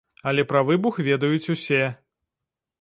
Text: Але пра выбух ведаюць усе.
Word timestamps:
Але 0.29 0.45
пра 0.51 0.63
выбух 0.69 0.97
ведаюць 1.09 1.51
усе. 1.57 1.83